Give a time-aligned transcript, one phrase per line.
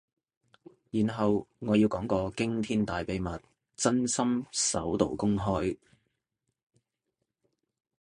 [0.89, 3.29] 然後我要講個驚天大秘密，
[3.75, 5.77] 真心首度公開